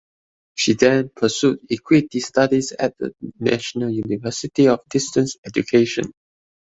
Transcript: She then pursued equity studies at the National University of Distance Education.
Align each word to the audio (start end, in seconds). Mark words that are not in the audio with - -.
She 0.55 0.73
then 0.73 1.11
pursued 1.15 1.59
equity 1.69 2.21
studies 2.21 2.71
at 2.71 2.97
the 2.97 3.13
National 3.39 3.91
University 3.91 4.67
of 4.67 4.79
Distance 4.89 5.37
Education. 5.45 6.11